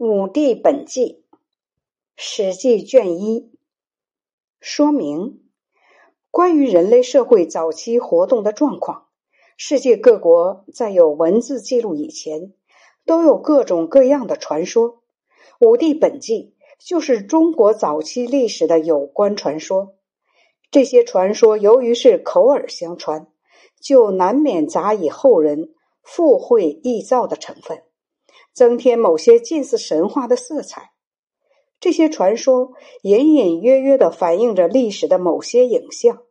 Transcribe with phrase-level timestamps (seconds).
[0.00, 1.24] 五帝本纪，
[2.14, 3.50] 《史记》卷一。
[4.60, 5.40] 说明：
[6.30, 9.08] 关于人类社会早期活动的状况，
[9.56, 12.52] 世界各国在有文字记录以前，
[13.04, 15.02] 都有各种各样的传说。
[15.58, 19.96] 五帝本纪就是中国早期历史的有关传说。
[20.70, 23.26] 这些传说由于是口耳相传，
[23.80, 25.74] 就难免杂以后人
[26.04, 27.82] 附会臆造的成分。
[28.58, 30.90] 增添某些近似神话的色彩，
[31.78, 36.24] 这些传说隐隐约约的反映着历史的某些影像。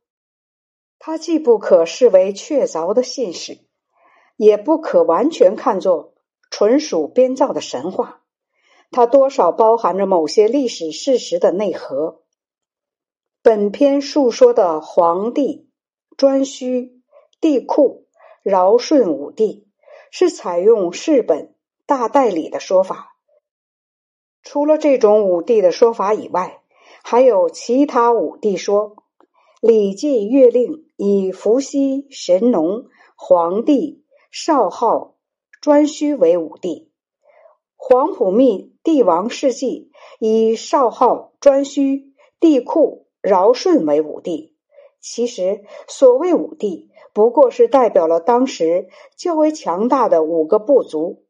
[1.00, 3.60] 它既不可视为确凿的信史，
[4.36, 6.16] 也不可完全看作
[6.52, 8.24] 纯属编造的神话。
[8.92, 12.24] 它多少包含着某些历史事实的内核。
[13.42, 15.70] 本篇述说的皇帝
[16.18, 17.02] 颛顼、
[17.40, 18.02] 帝喾、
[18.44, 19.70] 尧舜五帝，
[20.12, 21.54] 是采用世本。
[21.88, 23.16] 大代理的说法，
[24.44, 26.62] 除了这种五帝的说法以外，
[27.02, 28.98] 还有其他五帝说。
[29.68, 32.86] 《礼记·乐令》以伏羲、神农、
[33.16, 35.16] 黄帝、少昊、
[35.64, 36.70] 颛顼为五帝；
[37.76, 44.56] 《黄埔密帝王世纪》以少昊、颛顼、帝喾、尧舜为五帝。
[45.00, 51.24] 其实，所谓五帝，不过是代表了当时较为强大的五个部族。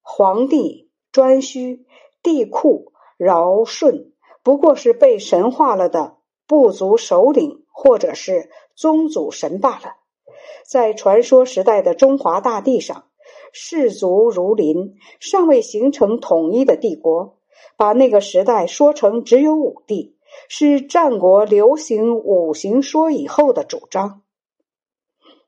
[0.00, 1.84] 皇帝颛顼、
[2.22, 9.96] 帝喾、尧舜，不过是被神化了的部族首领或者是宗祖神罢了。
[10.64, 13.08] 在传说时代的中华大地上，
[13.52, 17.36] 氏族如林，尚未形成统一的帝国。
[17.76, 20.16] 把那个时代说成只有五帝，
[20.48, 24.22] 是战国流行五行说以后的主张。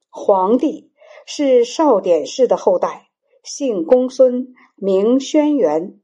[0.09, 0.93] 皇帝
[1.27, 3.11] 是少典氏的后代。
[3.43, 5.95] 姓公孙，名轩辕。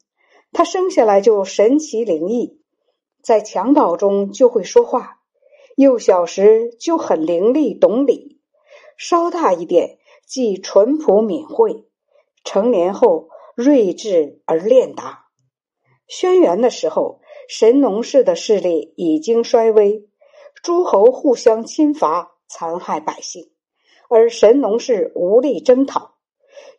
[0.52, 2.60] 他生下来就神奇灵异，
[3.22, 5.20] 在襁褓中就会说话。
[5.76, 8.40] 幼小时就很伶俐懂礼，
[8.96, 11.84] 稍大一点即淳朴敏慧。
[12.42, 15.26] 成年后睿智而练达。
[16.08, 20.08] 轩辕的时候，神农氏的势力已经衰微，
[20.62, 23.52] 诸侯互相侵伐，残害百姓，
[24.08, 26.17] 而神农氏无力征讨。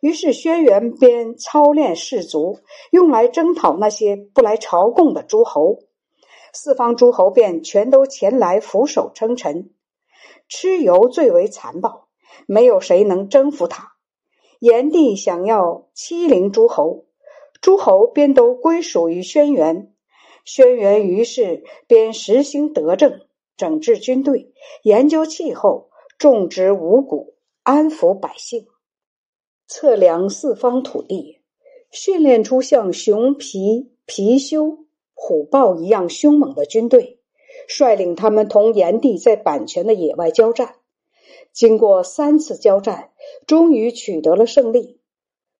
[0.00, 2.60] 于是，轩辕便操练士卒，
[2.90, 5.78] 用来征讨那些不来朝贡的诸侯。
[6.52, 9.70] 四方诸侯便全都前来俯首称臣。
[10.48, 12.08] 蚩尤最为残暴，
[12.46, 13.92] 没有谁能征服他。
[14.58, 17.04] 炎帝想要欺凌诸侯，
[17.60, 19.90] 诸侯便都归属于轩辕。
[20.44, 23.20] 轩辕于是便实行德政，
[23.56, 24.52] 整治军队，
[24.82, 28.66] 研究气候，种植五谷，安抚百姓。
[29.72, 31.38] 测量四方土地，
[31.92, 34.78] 训练出像熊皮、貔貅、
[35.14, 37.20] 虎豹一样凶猛的军队，
[37.68, 40.74] 率领他们同炎帝在阪泉的野外交战。
[41.52, 43.10] 经过三次交战，
[43.46, 44.98] 终于取得了胜利。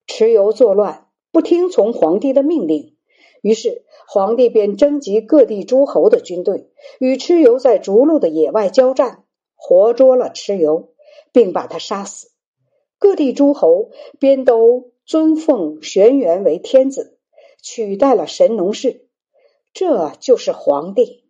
[0.08, 2.96] 蚩尤作乱，不听从皇帝的命令，
[3.42, 9.22] 于是皇帝便征集各地诸侯的军队，与蚩尤在逐鹿的野外交战，
[9.54, 10.88] 活捉了蚩尤，
[11.30, 12.29] 并把他杀死。
[13.00, 17.18] 各地诸侯便都尊奉玄元为天子，
[17.62, 19.08] 取代了神农氏，
[19.72, 21.24] 这就是皇帝。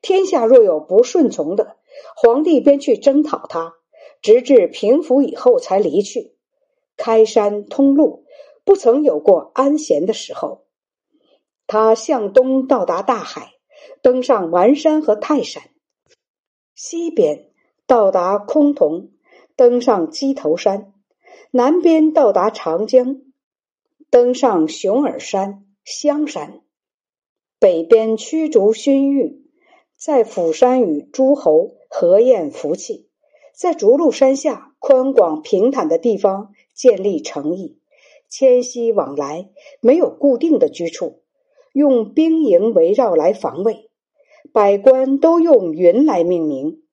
[0.00, 1.76] 天下若有不顺从的，
[2.16, 3.74] 皇帝便去征讨他，
[4.22, 6.34] 直至平服以后才离去。
[6.96, 8.24] 开山通路，
[8.64, 10.64] 不曾有过安闲的时候。
[11.66, 13.52] 他向东到达大海，
[14.00, 15.64] 登上完山和泰山；
[16.74, 17.50] 西边
[17.86, 19.10] 到达崆峒。
[19.58, 20.92] 登上鸡头山，
[21.50, 23.22] 南边到达长江，
[24.08, 26.60] 登上熊耳山、香山，
[27.58, 29.42] 北边驱逐勋玉，
[29.96, 33.08] 在釜山与诸侯合宴福气，
[33.52, 37.80] 在逐鹿山下宽广平坦的地方建立城邑，
[38.28, 41.22] 迁徙往来，没有固定的居处，
[41.72, 43.90] 用兵营围绕来防卫，
[44.52, 46.84] 百官都用云来命名，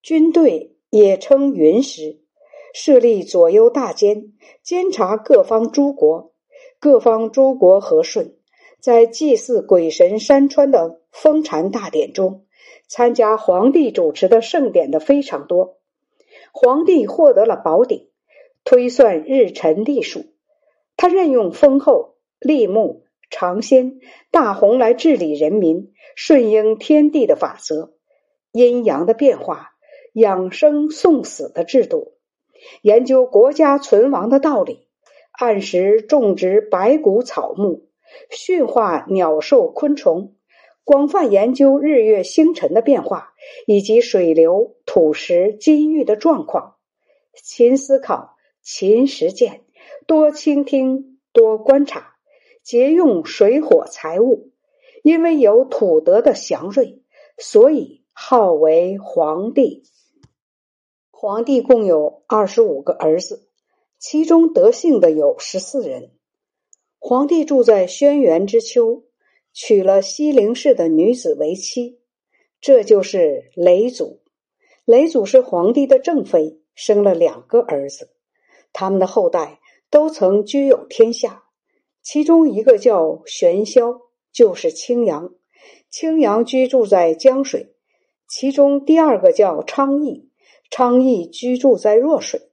[0.00, 0.78] 军队。
[0.90, 2.20] 也称云师，
[2.74, 4.32] 设立左右大监，
[4.62, 6.32] 监察各方诸国。
[6.78, 8.36] 各方诸国和顺，
[8.80, 12.46] 在祭祀鬼神山川的封禅大典中，
[12.88, 15.78] 参加皇帝主持的盛典的非常多。
[16.52, 18.08] 皇帝获得了宝鼎，
[18.64, 20.24] 推算日辰历数。
[20.96, 24.00] 他任用封后、立木、长仙、
[24.30, 27.92] 大洪来治理人民，顺应天地的法则，
[28.52, 29.69] 阴阳的变化。
[30.12, 32.14] 养生送死的制度，
[32.82, 34.88] 研究国家存亡的道理，
[35.32, 37.88] 按时种植白谷草木，
[38.30, 40.34] 驯化鸟兽昆虫，
[40.84, 43.32] 广泛研究日月星辰的变化
[43.66, 46.76] 以及水流、土石、金玉的状况。
[47.32, 49.62] 勤思考，勤实践，
[50.06, 52.16] 多倾听，多观察，
[52.62, 54.50] 节用水火财物。
[55.02, 57.00] 因为有土德的祥瑞，
[57.38, 59.84] 所以号为皇帝。
[61.22, 63.46] 皇帝共有二十五个儿子，
[63.98, 66.12] 其中得姓的有十四人。
[66.98, 69.04] 皇帝住在轩辕之丘，
[69.52, 72.00] 娶了西陵氏的女子为妻，
[72.62, 74.22] 这就是雷祖。
[74.86, 76.62] 雷祖是皇帝的正妃。
[76.74, 78.08] 生了两个儿子，
[78.72, 81.44] 他们的后代都曾居有天下。
[82.00, 84.00] 其中一个叫玄霄，
[84.32, 85.34] 就是青阳，
[85.90, 87.74] 青阳居住在江水；
[88.26, 90.29] 其中第二个叫昌邑，
[90.70, 92.50] 昌邑居住在弱水。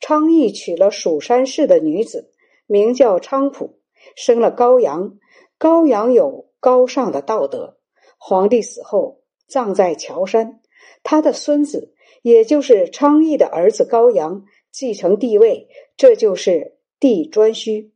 [0.00, 2.30] 昌邑娶了蜀山氏的女子，
[2.66, 3.78] 名叫昌普，
[4.14, 5.18] 生了高阳。
[5.56, 7.78] 高阳有高尚的道德。
[8.18, 10.60] 皇帝死后葬在乔山，
[11.02, 11.94] 他的孙子。
[12.22, 17.92] 也就是昌邑的儿子高阳继承帝位，这就是帝颛顼。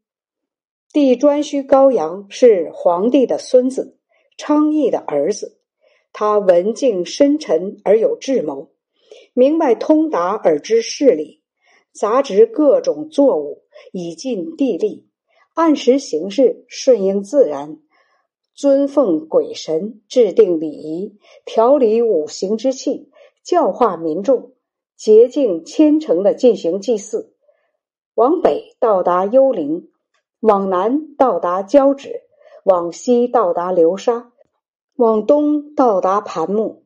[0.93, 3.99] 帝颛顼高阳是皇帝的孙子，
[4.37, 5.58] 昌邑的儿子。
[6.12, 8.70] 他文静深沉而有智谋，
[9.33, 11.43] 明白通达而知事理，
[11.93, 13.62] 杂植各种作物
[13.93, 15.07] 以尽地利，
[15.55, 17.79] 按时行事，顺应自然，
[18.55, 23.11] 尊奉鬼神，制定礼仪，调理五行之气。
[23.43, 24.53] 教化民众，
[24.97, 27.35] 洁净虔诚的进行祭祀。
[28.15, 29.89] 往北到达幽灵，
[30.41, 32.21] 往南到达交趾，
[32.65, 34.31] 往西到达流沙，
[34.97, 36.80] 往东到达盘木。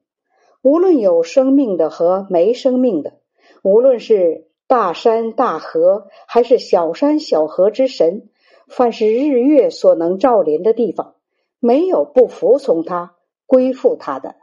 [0.64, 3.18] 无论有生命的和没生命的，
[3.62, 8.30] 无论是大山大河还是小山小河之神，
[8.66, 11.16] 凡是日月所能照临的地方，
[11.60, 13.14] 没有不服从他、
[13.46, 14.36] 归附他的。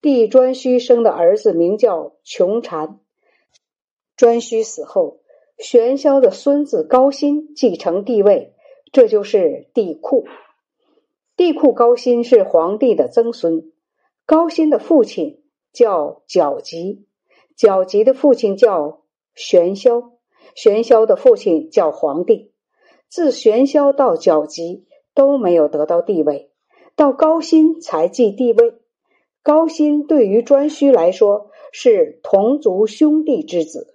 [0.00, 3.00] 帝颛顼生的儿子名叫穷禅。
[4.16, 5.18] 颛顼死后，
[5.58, 8.54] 玄霄的孙子高辛继承帝位，
[8.92, 10.26] 这就是帝喾。
[11.36, 13.72] 帝喾高辛是皇帝的曾孙。
[14.26, 15.42] 高辛的父亲
[15.72, 17.04] 叫角吉，
[17.56, 19.02] 角吉的父亲叫
[19.34, 20.12] 玄霄，
[20.54, 22.52] 玄霄的父亲叫黄帝。
[23.08, 26.50] 自玄霄到角吉都没有得到地位，
[26.96, 28.74] 到高辛才继帝位。
[29.42, 33.93] 高辛对于颛顼来说是同族兄弟之子。